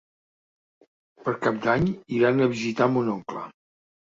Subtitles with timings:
[1.27, 1.85] Per Cap d'Any
[2.21, 3.45] iran a visitar mon oncle.